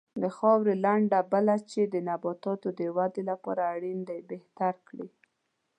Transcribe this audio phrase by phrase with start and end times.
[0.21, 5.07] د خاورې لنده بل چې د نباتاتو د ودې لپاره اړین دی بهتره کړي.